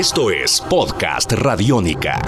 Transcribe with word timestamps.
Esto 0.00 0.30
es 0.30 0.62
Podcast 0.62 1.30
Radiónica. 1.32 2.22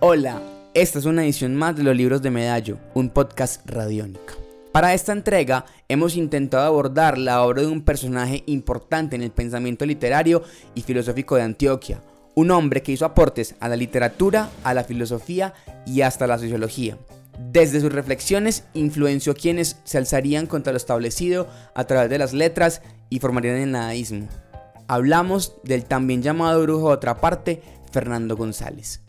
Hola, 0.00 0.42
esta 0.74 0.98
es 0.98 1.06
una 1.06 1.24
edición 1.24 1.56
más 1.56 1.74
de 1.74 1.82
los 1.82 1.96
libros 1.96 2.20
de 2.20 2.30
Medallo, 2.30 2.76
un 2.92 3.08
podcast 3.08 3.62
radiónica. 3.64 4.34
Para 4.70 4.92
esta 4.92 5.12
entrega 5.12 5.64
hemos 5.88 6.14
intentado 6.14 6.66
abordar 6.66 7.16
la 7.16 7.42
obra 7.42 7.62
de 7.62 7.68
un 7.68 7.80
personaje 7.80 8.42
importante 8.44 9.16
en 9.16 9.22
el 9.22 9.30
pensamiento 9.30 9.86
literario 9.86 10.42
y 10.74 10.82
filosófico 10.82 11.36
de 11.36 11.42
Antioquia, 11.44 12.02
un 12.34 12.50
hombre 12.50 12.82
que 12.82 12.92
hizo 12.92 13.06
aportes 13.06 13.54
a 13.60 13.70
la 13.70 13.76
literatura, 13.76 14.50
a 14.62 14.74
la 14.74 14.84
filosofía 14.84 15.54
y 15.86 16.02
hasta 16.02 16.26
la 16.26 16.38
sociología. 16.38 16.98
Desde 17.38 17.80
sus 17.80 17.92
reflexiones 17.92 18.64
influenció 18.74 19.32
a 19.32 19.36
quienes 19.36 19.78
se 19.84 19.98
alzarían 19.98 20.46
contra 20.46 20.72
lo 20.72 20.76
establecido 20.76 21.48
a 21.74 21.84
través 21.84 22.10
de 22.10 22.18
las 22.18 22.32
letras 22.32 22.82
y 23.08 23.18
formarían 23.20 23.56
el 23.56 23.72
nadaísmo. 23.72 24.28
Hablamos 24.88 25.54
del 25.64 25.84
también 25.84 26.22
llamado 26.22 26.62
brujo 26.62 26.88
de 26.88 26.94
otra 26.94 27.20
parte, 27.20 27.62
Fernando 27.90 28.36
González. 28.36 29.02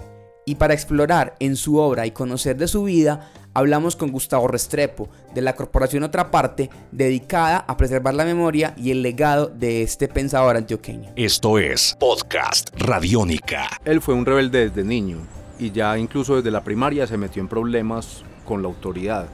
Y 0.46 0.56
para 0.56 0.74
explorar 0.74 1.36
en 1.40 1.56
su 1.56 1.78
obra 1.78 2.06
y 2.06 2.12
conocer 2.12 2.58
de 2.58 2.68
su 2.68 2.84
vida, 2.84 3.32
hablamos 3.54 3.96
con 3.96 4.12
Gustavo 4.12 4.48
Restrepo, 4.48 5.10
de 5.34 5.42
la 5.42 5.56
Corporación 5.56 6.04
Otra 6.04 6.32
Parte, 6.32 6.70
dedicada 6.92 7.60
a 7.60 7.78
preservar 7.78 8.14
la 8.14 8.26
memoria 8.26 8.74
y 8.78 8.92
el 8.92 9.02
legado 9.02 9.48
de 9.48 9.84
este 9.84 10.08
pensador 10.08 10.58
antioqueño. 10.58 11.12
Esto 11.16 11.60
es 11.60 11.96
Podcast 11.98 12.72
Radiónica. 12.76 13.70
Él 13.86 14.02
fue 14.02 14.16
un 14.16 14.26
rebelde 14.26 14.70
desde 14.70 14.84
niño 14.84 15.43
y 15.64 15.72
ya 15.72 15.98
incluso 15.98 16.36
desde 16.36 16.52
la 16.52 16.62
primaria 16.62 17.08
se 17.08 17.18
metió 17.18 17.42
en 17.42 17.48
problemas 17.48 18.26
con 18.44 18.62
la 18.62 18.68
autoridad. 18.68 19.28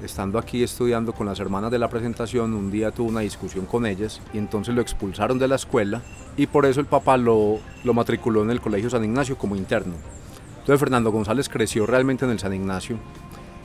Estando 0.00 0.38
aquí 0.38 0.62
estudiando 0.62 1.12
con 1.12 1.26
las 1.26 1.40
hermanas 1.40 1.72
de 1.72 1.80
la 1.80 1.90
presentación, 1.90 2.54
un 2.54 2.70
día 2.70 2.92
tuvo 2.92 3.08
una 3.08 3.22
discusión 3.22 3.66
con 3.66 3.84
ellas 3.84 4.20
y 4.32 4.38
entonces 4.38 4.76
lo 4.76 4.80
expulsaron 4.80 5.40
de 5.40 5.48
la 5.48 5.56
escuela 5.56 6.02
y 6.36 6.46
por 6.46 6.66
eso 6.66 6.78
el 6.78 6.86
papá 6.86 7.16
lo, 7.16 7.58
lo 7.82 7.94
matriculó 7.94 8.44
en 8.44 8.52
el 8.52 8.60
Colegio 8.60 8.90
San 8.90 9.02
Ignacio 9.02 9.36
como 9.36 9.56
interno. 9.56 9.94
Entonces 10.60 10.78
Fernando 10.78 11.10
González 11.10 11.48
creció 11.48 11.84
realmente 11.84 12.24
en 12.24 12.30
el 12.30 12.38
San 12.38 12.54
Ignacio 12.54 12.96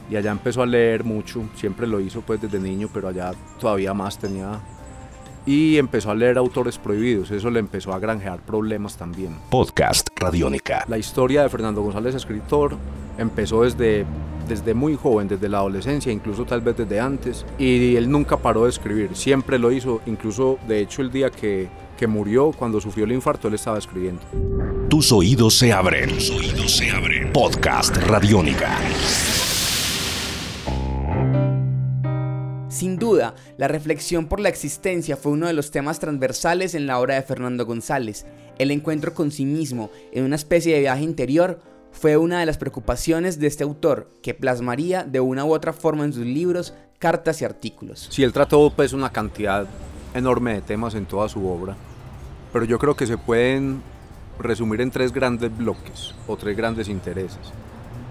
y 0.09 0.15
allá 0.15 0.31
empezó 0.31 0.63
a 0.63 0.65
leer 0.65 1.03
mucho, 1.03 1.43
siempre 1.53 1.85
lo 1.85 1.99
hizo 1.99 2.21
pues 2.21 2.41
desde 2.41 2.59
niño, 2.59 2.89
pero 2.91 3.09
allá 3.09 3.33
todavía 3.59 3.93
más 3.93 4.17
tenía 4.17 4.59
y 5.45 5.77
empezó 5.77 6.11
a 6.11 6.15
leer 6.15 6.37
autores 6.37 6.77
prohibidos, 6.77 7.31
eso 7.31 7.49
le 7.49 7.59
empezó 7.59 7.93
a 7.93 7.99
granjear 7.99 8.39
problemas 8.39 8.97
también. 8.97 9.35
Podcast 9.49 10.07
Radiónica. 10.15 10.85
La 10.87 10.97
historia 10.97 11.43
de 11.43 11.49
Fernando 11.49 11.81
González, 11.81 12.15
escritor, 12.15 12.75
empezó 13.17 13.63
desde, 13.63 14.05
desde 14.47 14.73
muy 14.73 14.95
joven, 14.95 15.27
desde 15.27 15.49
la 15.49 15.59
adolescencia, 15.59 16.11
incluso 16.11 16.45
tal 16.45 16.61
vez 16.61 16.77
desde 16.77 16.99
antes, 16.99 17.45
y 17.57 17.95
él 17.95 18.09
nunca 18.09 18.37
paró 18.37 18.65
de 18.65 18.69
escribir, 18.69 19.11
siempre 19.13 19.59
lo 19.59 19.71
hizo, 19.71 20.01
incluso 20.05 20.59
de 20.67 20.81
hecho 20.81 21.01
el 21.01 21.11
día 21.11 21.29
que, 21.29 21.69
que 21.97 22.07
murió, 22.07 22.51
cuando 22.51 22.79
sufrió 22.79 23.05
el 23.05 23.11
infarto, 23.11 23.47
él 23.47 23.55
estaba 23.55 23.77
escribiendo. 23.77 24.21
Tus 24.89 25.11
oídos 25.11 25.57
se 25.57 25.71
abren. 25.71 26.09
Tus 26.09 26.29
oídos 26.31 26.71
se 26.71 26.91
abren. 26.91 27.31
Podcast 27.31 27.95
Radiónica. 27.95 28.77
Sin 32.81 32.97
duda, 32.97 33.35
la 33.59 33.67
reflexión 33.67 34.25
por 34.25 34.39
la 34.39 34.49
existencia 34.49 35.15
fue 35.15 35.33
uno 35.33 35.45
de 35.45 35.53
los 35.53 35.69
temas 35.69 35.99
transversales 35.99 36.73
en 36.73 36.87
la 36.87 36.99
obra 36.99 37.13
de 37.13 37.21
Fernando 37.21 37.63
González. 37.63 38.25
El 38.57 38.71
encuentro 38.71 39.13
con 39.13 39.29
sí 39.29 39.45
mismo 39.45 39.91
en 40.11 40.23
una 40.23 40.35
especie 40.35 40.73
de 40.73 40.79
viaje 40.79 41.03
interior 41.03 41.59
fue 41.91 42.17
una 42.17 42.39
de 42.39 42.47
las 42.47 42.57
preocupaciones 42.57 43.37
de 43.37 43.45
este 43.45 43.63
autor, 43.63 44.09
que 44.23 44.33
plasmaría 44.33 45.03
de 45.03 45.19
una 45.19 45.45
u 45.45 45.53
otra 45.53 45.73
forma 45.73 46.05
en 46.05 46.13
sus 46.13 46.25
libros, 46.25 46.73
cartas 46.97 47.39
y 47.43 47.45
artículos. 47.45 48.07
Sí, 48.09 48.23
él 48.23 48.33
trató 48.33 48.73
pues 48.75 48.93
una 48.93 49.11
cantidad 49.11 49.67
enorme 50.15 50.55
de 50.55 50.61
temas 50.61 50.95
en 50.95 51.05
toda 51.05 51.29
su 51.29 51.47
obra, 51.47 51.75
pero 52.51 52.65
yo 52.65 52.79
creo 52.79 52.95
que 52.95 53.05
se 53.05 53.19
pueden 53.19 53.83
resumir 54.39 54.81
en 54.81 54.89
tres 54.89 55.13
grandes 55.13 55.55
bloques 55.55 56.15
o 56.27 56.35
tres 56.35 56.57
grandes 56.57 56.89
intereses. 56.89 57.51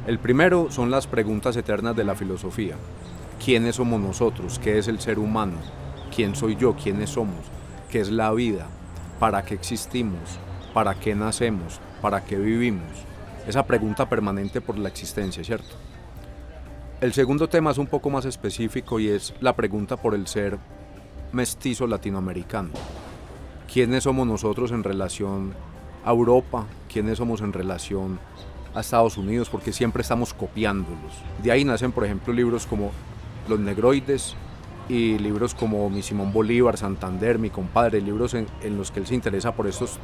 El 0.07 0.21
primero 0.21 0.71
son 0.71 0.93
las 0.93 1.09
preguntas 1.09 1.57
eternas 1.57 1.97
de 1.97 2.05
la 2.05 2.15
filosofía, 2.15 2.77
quiénes 3.43 3.77
somos 3.77 4.01
nosotros, 4.01 4.59
qué 4.59 4.79
es 4.79 4.87
el 4.87 5.01
ser 5.01 5.19
humano, 5.19 5.57
quién 6.15 6.37
soy 6.37 6.57
yo, 6.57 6.75
quiénes 6.75 7.11
somos, 7.11 7.41
qué 7.91 8.01
es 8.01 8.11
la 8.11 8.31
vida, 8.33 8.67
para 9.19 9.43
qué 9.45 9.55
existimos, 9.55 10.39
para 10.75 10.95
qué 10.95 11.15
nacemos, 11.15 11.81
para 12.03 12.23
qué 12.23 12.37
vivimos. 12.37 12.85
Esa 13.49 13.65
pregunta 13.65 14.09
permanente 14.09 14.61
por 14.61 14.79
la 14.79 14.91
existencia, 14.91 15.43
¿cierto? 15.43 15.75
El 17.01 17.15
segundo 17.15 17.49
tema 17.49 17.71
es 17.71 17.79
un 17.79 17.87
poco 17.87 18.11
más 18.11 18.27
específico 18.27 19.01
y 19.01 19.09
es 19.09 19.33
la 19.41 19.57
pregunta 19.57 19.97
por 19.97 20.15
el 20.15 20.27
ser 20.27 20.59
mestizo 21.33 21.87
latinoamericano. 21.87 22.71
¿Quiénes 23.73 24.05
somos 24.05 24.27
nosotros 24.27 24.71
en 24.71 24.85
relación 24.85 25.55
a 26.05 26.11
Europa? 26.11 26.67
¿Quiénes 26.93 27.17
somos 27.17 27.41
en 27.41 27.55
relación 27.55 28.19
a 28.75 28.81
Estados 28.81 29.17
Unidos? 29.17 29.49
Porque 29.49 29.73
siempre 29.73 30.03
estamos 30.03 30.35
copiándolos. 30.35 31.15
De 31.43 31.51
ahí 31.51 31.65
nacen, 31.65 31.93
por 31.93 32.05
ejemplo, 32.05 32.35
libros 32.35 32.67
como 32.67 32.91
los 33.51 33.61
Negroides 33.61 34.35
y 34.89 35.19
libros 35.19 35.55
como 35.55 35.91
Mi 35.91 36.03
Simón 36.03 36.33
Bolívar, 36.33 36.77
Santander, 36.79 37.39
Mi 37.39 37.51
Compadre, 37.51 38.01
libros 38.01 38.35
en, 38.35 38.47
en 38.63 38.79
los 38.79 38.91
que 38.91 39.01
él 39.01 39.07
se 39.07 39.15
interesa 39.15 39.53
por 39.53 39.67
estos 39.67 39.99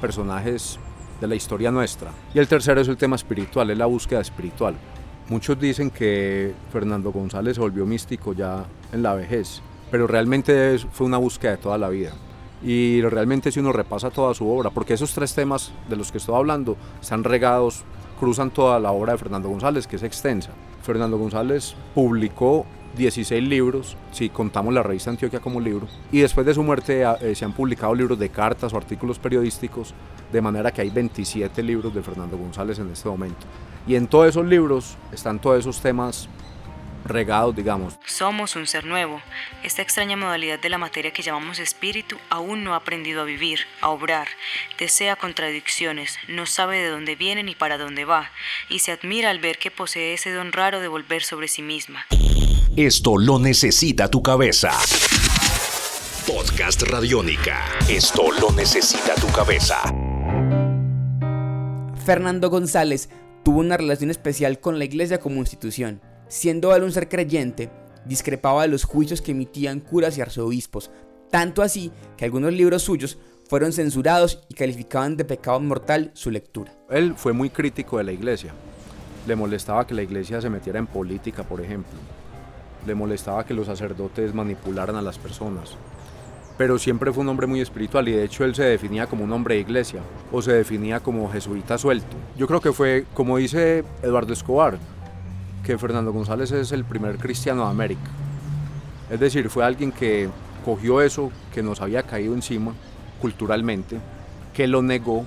personajes 0.00 0.78
de 1.20 1.26
la 1.26 1.34
historia 1.34 1.70
nuestra. 1.70 2.10
Y 2.34 2.38
el 2.38 2.48
tercero 2.48 2.80
es 2.80 2.88
el 2.88 2.96
tema 2.96 3.16
espiritual, 3.16 3.70
es 3.70 3.78
la 3.78 3.86
búsqueda 3.86 4.20
espiritual. 4.20 4.74
Muchos 5.28 5.58
dicen 5.60 5.90
que 5.90 6.54
Fernando 6.72 7.12
González 7.12 7.54
se 7.54 7.60
volvió 7.60 7.86
místico 7.86 8.32
ya 8.32 8.64
en 8.92 9.02
la 9.02 9.14
vejez, 9.14 9.62
pero 9.90 10.06
realmente 10.06 10.78
fue 10.90 11.06
una 11.06 11.18
búsqueda 11.18 11.52
de 11.52 11.58
toda 11.58 11.78
la 11.78 11.88
vida. 11.88 12.12
Y 12.64 13.02
realmente 13.02 13.50
si 13.52 13.60
uno 13.60 13.72
repasa 13.72 14.10
toda 14.10 14.34
su 14.34 14.48
obra, 14.48 14.70
porque 14.70 14.94
esos 14.94 15.12
tres 15.12 15.34
temas 15.34 15.72
de 15.88 15.96
los 15.96 16.10
que 16.10 16.18
estoy 16.18 16.34
hablando 16.34 16.76
están 17.00 17.24
regados, 17.24 17.84
cruzan 18.18 18.50
toda 18.50 18.78
la 18.78 18.92
obra 18.92 19.12
de 19.12 19.18
Fernando 19.18 19.48
González, 19.48 19.86
que 19.86 19.96
es 19.96 20.02
extensa. 20.02 20.50
Fernando 20.82 21.18
González 21.18 21.74
publicó 21.94 22.66
16 22.96 23.42
libros, 23.42 23.96
si 24.10 24.28
contamos 24.28 24.74
la 24.74 24.82
revista 24.82 25.10
Antioquia 25.10 25.40
como 25.40 25.60
libro, 25.60 25.86
y 26.10 26.20
después 26.20 26.46
de 26.46 26.54
su 26.54 26.62
muerte 26.62 27.04
eh, 27.20 27.34
se 27.34 27.44
han 27.44 27.52
publicado 27.52 27.94
libros 27.94 28.18
de 28.18 28.28
cartas 28.28 28.72
o 28.72 28.76
artículos 28.76 29.18
periodísticos, 29.18 29.94
de 30.30 30.40
manera 30.40 30.70
que 30.70 30.82
hay 30.82 30.90
27 30.90 31.62
libros 31.62 31.94
de 31.94 32.02
Fernando 32.02 32.36
González 32.36 32.78
en 32.78 32.90
este 32.90 33.08
momento. 33.08 33.46
Y 33.86 33.94
en 33.94 34.06
todos 34.06 34.28
esos 34.28 34.46
libros 34.46 34.96
están 35.12 35.38
todos 35.40 35.58
esos 35.58 35.80
temas 35.80 36.28
regados, 37.12 37.54
digamos. 37.54 37.98
Somos 38.06 38.56
un 38.56 38.66
ser 38.66 38.84
nuevo. 38.84 39.20
Esta 39.62 39.82
extraña 39.82 40.16
modalidad 40.16 40.58
de 40.58 40.68
la 40.68 40.78
materia 40.78 41.12
que 41.12 41.22
llamamos 41.22 41.58
espíritu 41.58 42.16
aún 42.30 42.64
no 42.64 42.74
ha 42.74 42.78
aprendido 42.78 43.22
a 43.22 43.24
vivir, 43.24 43.60
a 43.80 43.90
obrar, 43.90 44.28
desea 44.78 45.16
contradicciones, 45.16 46.18
no 46.28 46.46
sabe 46.46 46.78
de 46.78 46.88
dónde 46.88 47.14
viene 47.16 47.42
ni 47.42 47.54
para 47.54 47.78
dónde 47.78 48.04
va, 48.04 48.30
y 48.68 48.80
se 48.80 48.92
admira 48.92 49.30
al 49.30 49.38
ver 49.38 49.58
que 49.58 49.70
posee 49.70 50.14
ese 50.14 50.32
don 50.32 50.52
raro 50.52 50.80
de 50.80 50.88
volver 50.88 51.22
sobre 51.22 51.48
sí 51.48 51.62
misma. 51.62 52.06
Esto 52.76 53.18
lo 53.18 53.38
necesita 53.38 54.08
tu 54.08 54.22
cabeza. 54.22 54.72
Podcast 56.26 56.82
Radiónica. 56.82 57.64
Esto 57.88 58.30
lo 58.30 58.50
necesita 58.52 59.14
tu 59.16 59.26
cabeza. 59.26 59.82
Fernando 62.06 62.48
González 62.48 63.10
tuvo 63.44 63.60
una 63.60 63.76
relación 63.76 64.10
especial 64.10 64.60
con 64.60 64.78
la 64.78 64.84
iglesia 64.84 65.18
como 65.18 65.36
institución. 65.36 66.00
Siendo 66.32 66.74
él 66.74 66.82
un 66.82 66.90
ser 66.90 67.10
creyente, 67.10 67.68
discrepaba 68.06 68.62
de 68.62 68.68
los 68.68 68.84
juicios 68.84 69.20
que 69.20 69.32
emitían 69.32 69.80
curas 69.80 70.16
y 70.16 70.22
arzobispos, 70.22 70.90
tanto 71.30 71.60
así 71.60 71.92
que 72.16 72.24
algunos 72.24 72.54
libros 72.54 72.80
suyos 72.80 73.18
fueron 73.50 73.70
censurados 73.70 74.42
y 74.48 74.54
calificaban 74.54 75.18
de 75.18 75.26
pecado 75.26 75.60
mortal 75.60 76.10
su 76.14 76.30
lectura. 76.30 76.72
Él 76.88 77.12
fue 77.18 77.34
muy 77.34 77.50
crítico 77.50 77.98
de 77.98 78.04
la 78.04 78.12
iglesia. 78.12 78.54
Le 79.26 79.36
molestaba 79.36 79.86
que 79.86 79.92
la 79.92 80.04
iglesia 80.04 80.40
se 80.40 80.48
metiera 80.48 80.78
en 80.78 80.86
política, 80.86 81.42
por 81.42 81.60
ejemplo. 81.60 81.98
Le 82.86 82.94
molestaba 82.94 83.44
que 83.44 83.52
los 83.52 83.66
sacerdotes 83.66 84.32
manipularan 84.32 84.96
a 84.96 85.02
las 85.02 85.18
personas. 85.18 85.76
Pero 86.56 86.78
siempre 86.78 87.12
fue 87.12 87.24
un 87.24 87.28
hombre 87.28 87.46
muy 87.46 87.60
espiritual 87.60 88.08
y 88.08 88.12
de 88.12 88.24
hecho 88.24 88.46
él 88.46 88.54
se 88.54 88.64
definía 88.64 89.06
como 89.06 89.24
un 89.24 89.32
hombre 89.34 89.56
de 89.56 89.60
iglesia 89.60 90.00
o 90.32 90.40
se 90.40 90.54
definía 90.54 91.00
como 91.00 91.30
jesuita 91.30 91.76
suelto. 91.76 92.16
Yo 92.38 92.46
creo 92.46 92.62
que 92.62 92.72
fue, 92.72 93.04
como 93.12 93.36
dice 93.36 93.84
Eduardo 94.02 94.32
Escobar, 94.32 94.78
que 95.64 95.78
Fernando 95.78 96.12
González 96.12 96.50
es 96.52 96.72
el 96.72 96.84
primer 96.84 97.18
cristiano 97.18 97.64
de 97.64 97.70
América. 97.70 98.10
Es 99.10 99.20
decir, 99.20 99.48
fue 99.48 99.64
alguien 99.64 99.92
que 99.92 100.28
cogió 100.64 101.00
eso 101.00 101.30
que 101.52 101.62
nos 101.62 101.80
había 101.80 102.02
caído 102.02 102.34
encima 102.34 102.72
culturalmente, 103.20 103.98
que 104.54 104.66
lo 104.66 104.82
negó 104.82 105.26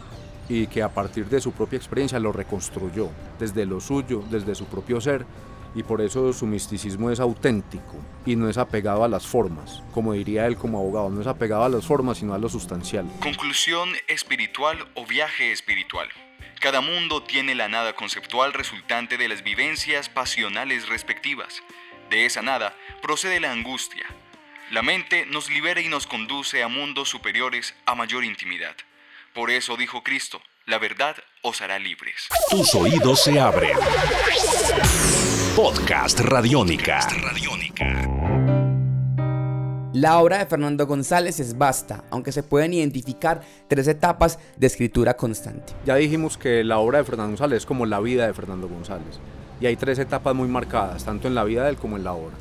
y 0.49 0.67
que 0.67 0.83
a 0.83 0.93
partir 0.93 1.27
de 1.27 1.41
su 1.41 1.51
propia 1.51 1.77
experiencia 1.77 2.19
lo 2.19 2.31
reconstruyó 2.31 3.09
desde 3.39 3.65
lo 3.65 3.79
suyo, 3.79 4.23
desde 4.29 4.55
su 4.55 4.65
propio 4.65 5.01
ser, 5.01 5.25
y 5.73 5.83
por 5.83 6.01
eso 6.01 6.31
su 6.31 6.45
misticismo 6.45 7.11
es 7.11 7.19
auténtico 7.19 7.97
y 8.25 8.35
no 8.35 8.49
es 8.49 8.57
apegado 8.57 9.03
a 9.03 9.07
las 9.07 9.27
formas, 9.27 9.83
como 9.93 10.13
diría 10.13 10.47
él 10.47 10.55
como 10.55 10.79
abogado, 10.79 11.09
no 11.09 11.21
es 11.21 11.27
apegado 11.27 11.63
a 11.63 11.69
las 11.69 11.85
formas, 11.85 12.17
sino 12.17 12.33
a 12.33 12.37
lo 12.37 12.47
sustancial. 12.47 13.05
Conclusión 13.21 13.89
espiritual 14.07 14.77
o 14.95 15.05
viaje 15.05 15.51
espiritual. 15.51 16.07
Cada 16.65 16.81
mundo 16.81 17.21
tiene 17.21 17.53
la 17.53 17.67
nada 17.67 17.93
conceptual 17.93 18.51
resultante 18.51 19.17
de 19.17 19.27
las 19.27 19.43
vivencias 19.43 20.09
pasionales 20.09 20.89
respectivas. 20.89 21.61
De 22.09 22.25
esa 22.25 22.41
nada 22.41 22.75
procede 23.03 23.39
la 23.39 23.51
angustia. 23.51 24.03
La 24.71 24.81
mente 24.81 25.27
nos 25.27 25.47
libera 25.47 25.79
y 25.79 25.89
nos 25.89 26.07
conduce 26.07 26.63
a 26.63 26.67
mundos 26.67 27.07
superiores 27.07 27.75
a 27.85 27.93
mayor 27.93 28.25
intimidad. 28.25 28.75
Por 29.35 29.51
eso 29.51 29.77
dijo 29.77 30.01
Cristo, 30.01 30.41
la 30.65 30.79
verdad 30.79 31.15
os 31.43 31.61
hará 31.61 31.77
libres. 31.77 32.29
Tus 32.49 32.73
oídos 32.73 33.23
se 33.23 33.39
abren. 33.39 33.77
Podcast 35.55 36.19
Radiónica. 36.21 37.07
La 39.95 40.19
obra 40.19 40.39
de 40.39 40.45
Fernando 40.45 40.85
González 40.85 41.39
es 41.39 41.57
vasta, 41.57 42.03
aunque 42.11 42.33
se 42.33 42.43
pueden 42.43 42.73
identificar 42.73 43.39
tres 43.69 43.87
etapas 43.87 44.37
de 44.57 44.67
escritura 44.67 45.15
constante. 45.15 45.71
Ya 45.85 45.95
dijimos 45.95 46.37
que 46.37 46.65
la 46.65 46.79
obra 46.79 46.97
de 46.97 47.05
Fernando 47.05 47.29
González 47.29 47.59
es 47.59 47.65
como 47.65 47.85
la 47.85 48.01
vida 48.01 48.27
de 48.27 48.33
Fernando 48.33 48.67
González. 48.67 49.21
Y 49.61 49.67
hay 49.67 49.77
tres 49.77 49.97
etapas 49.97 50.35
muy 50.35 50.49
marcadas, 50.49 51.05
tanto 51.05 51.29
en 51.29 51.33
la 51.33 51.45
vida 51.45 51.63
de 51.63 51.69
él 51.69 51.77
como 51.77 51.95
en 51.95 52.03
la 52.03 52.11
obra. 52.11 52.35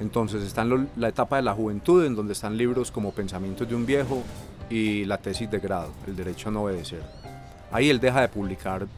Entonces 0.00 0.42
está 0.42 0.64
la 0.64 1.08
etapa 1.08 1.36
de 1.36 1.42
la 1.42 1.54
juventud, 1.54 2.04
en 2.04 2.16
donde 2.16 2.32
están 2.32 2.56
libros 2.56 2.90
como 2.90 3.12
Pensamientos 3.12 3.68
de 3.68 3.76
un 3.76 3.86
viejo 3.86 4.24
y 4.68 5.04
la 5.04 5.18
tesis 5.18 5.48
de 5.48 5.60
grado, 5.60 5.92
El 6.08 6.16
derecho 6.16 6.48
a 6.48 6.52
no 6.52 6.64
obedecer. 6.64 7.04
Ahí 7.70 7.88
él 7.88 8.00
deja 8.00 8.20
de 8.20 8.28
publicar 8.28 8.88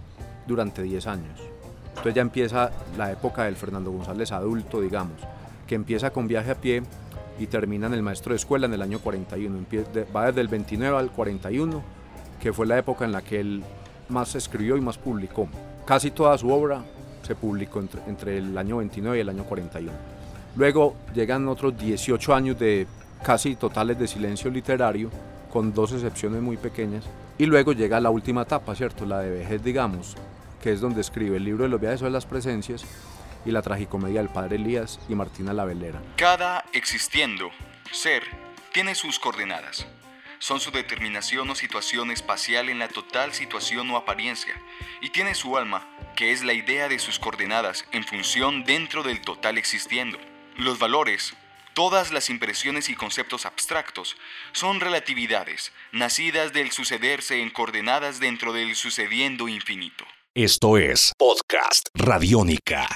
durante 0.46 0.80
10 0.82 1.06
años. 1.08 1.40
Entonces 1.90 2.14
ya 2.14 2.22
empieza 2.22 2.70
la 2.96 3.12
época 3.12 3.44
del 3.44 3.56
Fernando 3.56 3.90
González 3.90 4.32
adulto, 4.32 4.80
digamos, 4.80 5.20
que 5.66 5.74
empieza 5.74 6.10
con 6.10 6.26
viaje 6.26 6.52
a 6.52 6.54
pie 6.54 6.82
y 7.42 7.48
termina 7.48 7.88
en 7.88 7.94
el 7.94 8.02
maestro 8.02 8.30
de 8.30 8.36
escuela 8.36 8.66
en 8.66 8.74
el 8.74 8.82
año 8.82 9.00
41. 9.00 9.66
Va 10.14 10.26
desde 10.26 10.40
el 10.40 10.48
29 10.48 10.96
al 10.96 11.10
41, 11.10 11.82
que 12.40 12.52
fue 12.52 12.66
la 12.66 12.78
época 12.78 13.04
en 13.04 13.10
la 13.10 13.20
que 13.20 13.40
él 13.40 13.64
más 14.08 14.36
escribió 14.36 14.76
y 14.76 14.80
más 14.80 14.96
publicó. 14.96 15.48
Casi 15.84 16.12
toda 16.12 16.38
su 16.38 16.50
obra 16.50 16.82
se 17.22 17.34
publicó 17.34 17.80
entre, 17.80 18.00
entre 18.06 18.38
el 18.38 18.56
año 18.56 18.76
29 18.76 19.18
y 19.18 19.20
el 19.20 19.28
año 19.28 19.42
41. 19.44 19.92
Luego 20.54 20.94
llegan 21.14 21.48
otros 21.48 21.76
18 21.76 22.32
años 22.32 22.58
de 22.60 22.86
casi 23.24 23.56
totales 23.56 23.98
de 23.98 24.06
silencio 24.06 24.48
literario, 24.48 25.10
con 25.52 25.74
dos 25.74 25.92
excepciones 25.92 26.40
muy 26.42 26.56
pequeñas. 26.56 27.04
Y 27.38 27.46
luego 27.46 27.72
llega 27.72 28.00
la 28.00 28.10
última 28.10 28.42
etapa, 28.42 28.74
¿cierto? 28.76 29.04
La 29.04 29.18
de 29.18 29.30
vejez, 29.30 29.64
digamos, 29.64 30.16
que 30.62 30.72
es 30.72 30.80
donde 30.80 31.00
escribe 31.00 31.38
el 31.38 31.44
libro 31.44 31.64
de 31.64 31.70
los 31.70 31.80
viajes 31.80 32.02
de 32.02 32.10
las 32.10 32.24
presencias 32.24 32.84
y 33.44 33.50
la 33.50 33.62
tragicomedia 33.62 34.20
del 34.20 34.30
padre 34.30 34.56
Elías 34.56 35.00
y 35.08 35.14
Martina 35.14 35.52
la 35.52 35.64
Velera. 35.64 36.00
Cada 36.16 36.64
existiendo 36.72 37.50
ser 37.90 38.22
tiene 38.72 38.94
sus 38.94 39.18
coordenadas. 39.18 39.86
Son 40.38 40.58
su 40.58 40.70
determinación 40.72 41.48
o 41.50 41.54
situación 41.54 42.10
espacial 42.10 42.68
en 42.68 42.78
la 42.80 42.88
total 42.88 43.32
situación 43.32 43.88
o 43.90 43.96
apariencia, 43.96 44.54
y 45.00 45.10
tiene 45.10 45.34
su 45.34 45.56
alma, 45.56 45.86
que 46.16 46.32
es 46.32 46.42
la 46.42 46.52
idea 46.52 46.88
de 46.88 46.98
sus 46.98 47.18
coordenadas 47.18 47.84
en 47.92 48.04
función 48.04 48.64
dentro 48.64 49.02
del 49.04 49.20
total 49.20 49.56
existiendo. 49.56 50.18
Los 50.56 50.80
valores, 50.80 51.34
todas 51.74 52.10
las 52.10 52.28
impresiones 52.28 52.88
y 52.88 52.96
conceptos 52.96 53.46
abstractos, 53.46 54.16
son 54.52 54.80
relatividades, 54.80 55.72
nacidas 55.92 56.52
del 56.52 56.72
sucederse 56.72 57.40
en 57.40 57.50
coordenadas 57.50 58.18
dentro 58.18 58.52
del 58.52 58.74
sucediendo 58.74 59.48
infinito. 59.48 60.04
Esto 60.34 60.76
es 60.78 61.12
Podcast 61.18 61.88
Radiónica. 61.94 62.88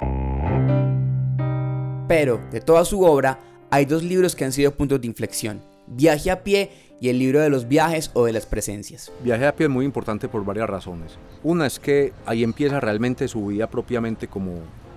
Pero, 2.08 2.40
de 2.52 2.60
toda 2.60 2.84
su 2.84 3.02
obra, 3.02 3.40
hay 3.70 3.84
dos 3.84 4.02
libros 4.02 4.36
que 4.36 4.44
han 4.44 4.52
sido 4.52 4.72
puntos 4.72 5.00
de 5.00 5.08
inflexión. 5.08 5.60
Viaje 5.86 6.30
a 6.30 6.42
pie 6.44 6.70
y 7.00 7.08
el 7.08 7.18
libro 7.18 7.40
de 7.40 7.50
los 7.50 7.68
viajes 7.68 8.10
o 8.14 8.24
de 8.24 8.32
las 8.32 8.46
presencias. 8.46 9.12
Viaje 9.22 9.46
a 9.46 9.54
pie 9.54 9.66
es 9.66 9.72
muy 9.72 9.84
importante 9.84 10.28
por 10.28 10.44
varias 10.44 10.70
razones. 10.70 11.18
Una 11.42 11.66
es 11.66 11.78
que 11.78 12.12
ahí 12.24 12.44
empieza 12.44 12.80
realmente 12.80 13.28
su 13.28 13.46
vida 13.46 13.66
propiamente 13.68 14.28
como, 14.28 14.54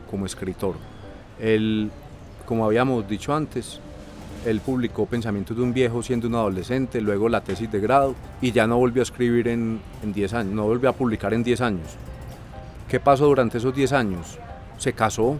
como 0.09 0.25
escritor. 0.25 0.75
El 1.39 1.91
como 2.50 2.65
habíamos 2.65 3.07
dicho 3.07 3.35
antes, 3.35 3.79
él 4.44 4.59
publicó 4.59 5.06
Pensamientos 5.06 5.56
de 5.56 5.61
un 5.61 5.71
viejo 5.71 6.01
siendo 6.01 6.27
un 6.27 6.33
adolescente, 6.33 7.00
luego 7.00 7.29
la 7.29 7.41
tesis 7.41 7.71
de 7.71 7.79
grado 7.79 8.15
y 8.41 8.51
ya 8.51 8.65
no 8.65 8.77
volvió 8.77 9.01
a 9.01 9.03
escribir 9.03 9.47
en 9.47 9.79
10 10.01 10.33
años, 10.33 10.53
no 10.53 10.63
volvió 10.63 10.89
a 10.89 10.94
publicar 10.94 11.31
en 11.35 11.44
10 11.44 11.61
años. 11.61 11.88
¿Qué 12.88 13.00
pasó 13.00 13.27
durante 13.27 13.59
esos 13.59 13.75
10 13.75 13.94
años? 13.94 14.39
Se 14.79 14.94
casó, 14.94 15.38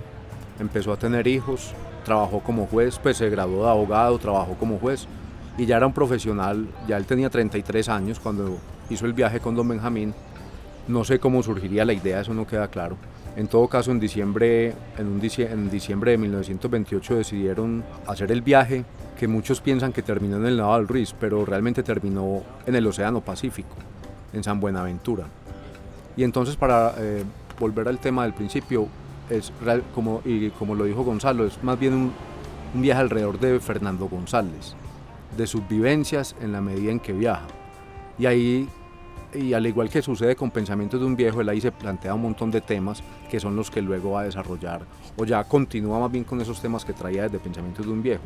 empezó 0.60 0.94
a 0.94 0.98
tener 0.98 1.28
hijos, 1.28 1.74
trabajó 2.06 2.42
como 2.42 2.66
juez, 2.68 3.00
pues 3.02 3.18
se 3.18 3.30
graduó 3.30 3.64
de 3.66 3.70
abogado, 3.72 4.18
trabajó 4.20 4.56
como 4.56 4.78
juez 4.78 5.08
y 5.58 5.66
ya 5.66 5.78
era 5.78 5.88
un 5.88 5.94
profesional, 5.94 6.68
ya 6.88 6.98
él 6.98 7.06
tenía 7.06 7.30
33 7.30 7.90
años 7.90 8.20
cuando 8.20 8.58
hizo 8.90 9.06
el 9.06 9.14
viaje 9.14 9.40
con 9.40 9.56
don 9.56 9.68
Benjamín. 9.68 10.14
No 10.88 11.04
sé 11.04 11.20
cómo 11.20 11.44
surgiría 11.44 11.86
la 11.86 11.94
idea, 11.94 12.22
eso 12.22 12.34
no 12.34 12.48
queda 12.48 12.68
claro 12.68 12.98
en 13.40 13.48
todo 13.48 13.68
caso, 13.70 13.92
en 13.92 14.02
diciembre, 14.02 14.74
en, 14.98 15.08
un 15.08 15.20
diciembre 15.20 16.12
de 16.12 16.18
1928 16.18 17.16
decidieron 17.16 17.86
hacer 18.06 18.34
el 18.34 18.42
viaje 18.42 18.84
que 19.18 19.30
muchos 19.30 19.62
piensan 19.62 19.94
que 19.94 20.02
terminó 20.02 20.36
en 20.36 20.46
el 20.46 20.58
Naval 20.58 20.88
Ruiz, 20.88 21.16
pero 21.18 21.46
realmente 21.46 21.82
terminó 21.82 22.44
en 22.66 22.76
el 22.76 22.86
Océano 22.86 23.22
Pacífico, 23.22 23.76
en 24.34 24.44
San 24.44 24.60
Buenaventura. 24.60 25.26
Y 26.18 26.24
entonces, 26.24 26.58
para 26.58 26.94
eh, 26.98 27.24
volver 27.58 27.88
al 27.88 28.00
tema 28.00 28.24
del 28.24 28.34
principio, 28.34 28.88
es 29.30 29.52
como, 29.94 30.22
y 30.26 30.50
como 30.52 30.76
lo 30.76 30.86
dijo 30.86 31.04
Gonzalo, 31.04 31.46
es 31.46 31.64
más 31.64 31.80
bien 31.80 31.94
un, 31.94 32.12
un 32.74 32.82
viaje 32.82 33.02
alrededor 33.02 33.40
de 33.40 33.60
Fernando 33.60 34.08
González, 34.08 34.76
de 35.38 35.48
sus 35.48 35.68
vivencias 35.68 36.36
en 36.42 36.52
la 36.52 36.62
medida 36.62 36.92
en 36.92 37.00
que 37.00 37.14
viaja. 37.14 37.46
Y 38.18 38.26
ahí 38.26 38.68
y 39.34 39.54
al 39.54 39.66
igual 39.68 39.90
que 39.90 40.02
sucede 40.02 40.36
con 40.36 40.52
Pensamientos 40.52 41.00
de 41.00 41.06
un 41.06 41.16
viejo, 41.16 41.42
él 41.42 41.50
ahí 41.50 41.62
se 41.62 41.72
plantea 41.72 42.14
un 42.14 42.22
montón 42.22 42.52
de 42.52 42.62
temas 42.62 43.04
que 43.30 43.40
son 43.40 43.56
los 43.56 43.70
que 43.70 43.82
luego 43.82 44.12
va 44.12 44.22
a 44.22 44.24
desarrollar, 44.24 44.82
o 45.16 45.26
ya 45.26 45.44
continúa 45.44 46.00
más 46.00 46.12
bien 46.12 46.24
con 46.24 46.42
esos 46.42 46.62
temas 46.62 46.84
que 46.84 46.94
traía 46.94 47.24
desde 47.24 47.40
Pensamientos 47.40 47.86
de 47.86 47.92
un 47.92 48.02
viejo, 48.02 48.24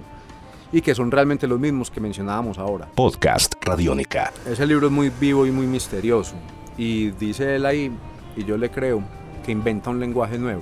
y 0.72 0.82
que 0.82 0.96
son 0.96 1.12
realmente 1.12 1.48
los 1.48 1.60
mismos 1.60 1.92
que 1.92 2.00
mencionábamos 2.00 2.58
ahora. 2.58 2.88
Podcast 2.96 3.56
Radiónica. 3.62 4.32
Ese 4.46 4.66
libro 4.66 4.88
es 4.88 4.94
muy 4.94 5.10
vivo 5.10 5.46
y 5.46 5.52
muy 5.52 5.68
misterioso, 5.68 6.36
y 6.78 7.12
dice 7.12 7.56
él 7.56 7.66
ahí, 7.66 7.92
y 8.36 8.46
yo 8.46 8.58
le 8.58 8.70
creo, 8.70 9.04
que 9.46 9.52
inventa 9.52 9.90
un 9.90 10.00
lenguaje 10.00 10.38
nuevo, 10.38 10.62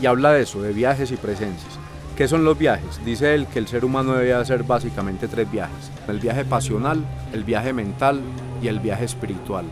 y 0.00 0.06
habla 0.06 0.32
de 0.32 0.42
eso, 0.42 0.62
de 0.62 0.72
viajes 0.72 1.10
y 1.10 1.16
presencias. 1.16 1.78
¿Qué 2.16 2.28
son 2.28 2.44
los 2.44 2.58
viajes? 2.58 3.02
Dice 3.04 3.34
él 3.34 3.46
que 3.46 3.58
el 3.58 3.66
ser 3.66 3.84
humano 3.84 4.12
debe 4.12 4.34
hacer 4.34 4.64
básicamente 4.64 5.28
tres 5.28 5.50
viajes. 5.50 5.90
El 6.08 6.20
viaje 6.20 6.44
pasional, 6.44 7.02
el 7.32 7.42
viaje 7.42 7.72
mental 7.72 8.20
y 8.62 8.68
el 8.68 8.80
viaje 8.80 9.04
espiritual. 9.04 9.64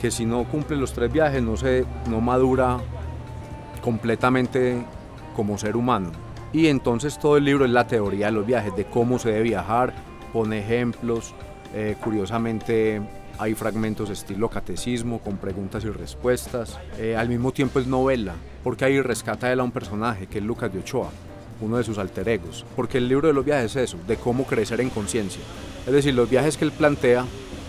Que 0.00 0.10
si 0.10 0.24
no 0.24 0.44
cumple 0.44 0.76
los 0.76 0.92
tres 0.92 1.12
viajes 1.12 1.42
no, 1.42 1.56
se, 1.56 1.84
no 2.08 2.20
madura 2.20 2.78
completamente 3.82 4.84
como 5.34 5.58
ser 5.58 5.76
humano. 5.76 6.12
Y 6.52 6.68
entonces 6.68 7.18
todo 7.18 7.36
el 7.36 7.44
libro 7.44 7.64
es 7.64 7.72
la 7.72 7.86
teoría 7.86 8.26
de 8.26 8.32
los 8.32 8.46
viajes, 8.46 8.74
de 8.76 8.84
cómo 8.84 9.18
se 9.18 9.30
debe 9.30 9.42
viajar, 9.42 9.92
pone 10.32 10.60
ejemplos. 10.60 11.34
Eh, 11.74 11.96
curiosamente 12.02 13.02
hay 13.38 13.54
fragmentos 13.54 14.10
estilo 14.10 14.48
catecismo 14.48 15.20
con 15.20 15.38
preguntas 15.38 15.84
y 15.84 15.88
respuestas. 15.88 16.78
Eh, 16.98 17.16
al 17.16 17.28
mismo 17.28 17.52
tiempo 17.52 17.78
es 17.78 17.86
novela, 17.86 18.34
porque 18.64 18.84
ahí 18.84 19.00
rescata 19.00 19.52
él 19.52 19.60
a 19.60 19.64
un 19.64 19.72
personaje 19.72 20.26
que 20.26 20.38
es 20.38 20.44
Lucas 20.44 20.72
de 20.72 20.80
Ochoa 20.80 21.10
uno 21.60 21.76
de 21.76 21.84
sus 21.84 21.98
alter 21.98 22.28
egos, 22.28 22.64
porque 22.76 22.98
el 22.98 23.08
libro 23.08 23.28
de 23.28 23.34
los 23.34 23.44
viajes 23.44 23.76
es 23.76 23.90
eso, 23.90 23.98
de 24.06 24.16
cómo 24.16 24.46
crecer 24.46 24.80
en 24.80 24.90
conciencia. 24.90 25.42
Es 25.86 25.92
decir, 25.92 26.14
los 26.14 26.30
viajes 26.30 26.56
que 26.56 26.64
él 26.64 26.72
plantea, 26.72 27.24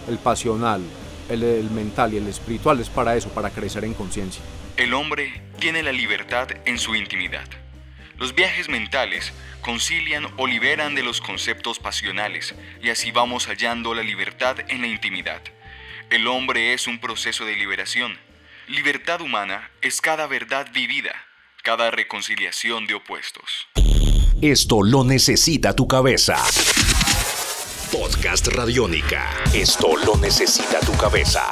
el 0.07 0.17
pasional, 0.17 0.81
el, 1.29 1.43
el 1.43 1.69
mental 1.71 2.13
y 2.13 2.17
el 2.17 2.27
espiritual 2.27 2.79
es 2.79 2.89
para 2.89 3.15
eso, 3.15 3.29
para 3.29 3.49
crecer 3.49 3.83
en 3.83 3.93
conciencia. 3.93 4.43
El 4.77 4.93
hombre 4.93 5.41
tiene 5.59 5.83
la 5.83 5.91
libertad 5.91 6.49
en 6.65 6.77
su 6.77 6.95
intimidad. 6.95 7.45
Los 8.17 8.35
viajes 8.35 8.67
mentales 8.69 9.31
concilian 9.61 10.27
o 10.37 10.45
liberan 10.45 10.93
de 10.93 11.03
los 11.03 11.21
conceptos 11.21 11.79
pasionales 11.79 12.53
y 12.81 12.89
así 12.89 13.11
vamos 13.11 13.47
hallando 13.47 13.93
la 13.93 14.03
libertad 14.03 14.57
en 14.67 14.81
la 14.81 14.87
intimidad. 14.87 15.41
El 16.09 16.27
hombre 16.27 16.73
es 16.73 16.87
un 16.87 16.99
proceso 16.99 17.45
de 17.45 17.55
liberación. 17.55 18.17
Libertad 18.67 19.21
humana 19.21 19.69
es 19.81 20.01
cada 20.01 20.27
verdad 20.27 20.67
vivida 20.73 21.13
cada 21.63 21.91
reconciliación 21.91 22.87
de 22.87 22.95
opuestos. 22.95 23.67
Esto 24.41 24.81
lo 24.81 25.03
necesita 25.03 25.75
tu 25.75 25.87
cabeza. 25.87 26.37
Podcast 27.91 28.47
Radiónica. 28.47 29.29
Esto 29.53 29.95
lo 30.05 30.15
necesita 30.17 30.79
tu 30.79 30.93
cabeza. 30.93 31.47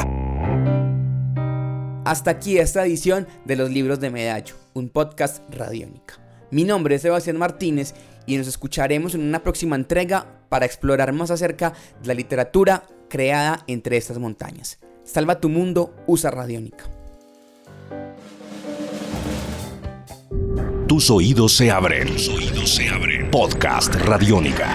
Hasta 2.06 2.32
aquí 2.32 2.58
esta 2.58 2.86
edición 2.86 3.28
de 3.46 3.58
los 3.58 3.70
libros 3.70 4.00
de 4.00 4.10
Medallo, 4.10 4.56
un 4.74 4.90
podcast 4.90 5.44
radiónica. 5.54 6.16
Mi 6.50 6.64
nombre 6.64 6.96
es 6.96 7.02
Sebastián 7.02 7.38
Martínez 7.38 7.94
y 8.26 8.38
nos 8.38 8.48
escucharemos 8.48 9.14
en 9.14 9.22
una 9.22 9.44
próxima 9.44 9.76
entrega 9.76 10.26
para 10.48 10.66
explorar 10.66 11.12
más 11.12 11.32
acerca 11.32 11.74
de 12.02 12.08
la 12.08 12.14
literatura 12.14 12.84
creada 13.08 13.64
entre 13.68 13.98
estas 13.98 14.18
montañas. 14.18 14.80
Salva 15.04 15.40
tu 15.40 15.50
mundo, 15.50 15.94
usa 16.06 16.32
radiónica. 16.32 16.90
Tus 20.88 21.10
oídos 21.10 21.54
se 21.54 21.70
abren. 21.70 22.08
Tus 22.08 22.30
oídos 22.30 22.76
se 22.76 22.88
abren. 22.88 23.30
Podcast 23.30 23.94
Radiónica. 23.96 24.74